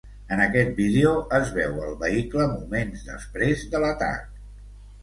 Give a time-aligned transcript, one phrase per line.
[0.35, 4.27] En aquest vídeo es veu el vehicle moments després de l’atac.